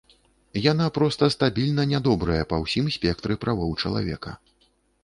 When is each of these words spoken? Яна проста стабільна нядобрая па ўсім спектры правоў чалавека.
Яна 0.71 0.87
проста 0.95 1.29
стабільна 1.35 1.85
нядобрая 1.93 2.43
па 2.55 2.61
ўсім 2.65 2.85
спектры 2.97 3.33
правоў 3.47 3.79
чалавека. 3.85 4.31